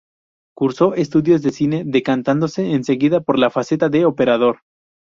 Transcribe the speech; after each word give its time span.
Cursó 0.55 0.95
estudios 0.95 1.43
de 1.43 1.51
cine 1.51 1.83
decantándose 1.85 2.71
enseguida 2.71 3.19
por 3.21 3.37
la 3.37 3.51
faceta 3.51 3.87
de 3.87 4.05
operador. 4.05 4.61